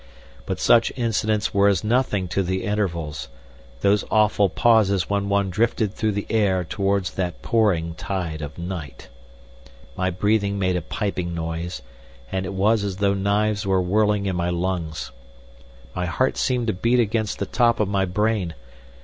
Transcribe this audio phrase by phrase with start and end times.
[0.47, 3.27] But such incidents were as nothing to the intervals,
[3.81, 9.09] those awful pauses when one drifted through the air towards that pouring tide of night.
[9.95, 11.83] My breathing made a piping noise,
[12.31, 15.11] and it was as though knives were whirling in my lungs.
[15.95, 18.55] My heart seemed to beat against the top of my brain.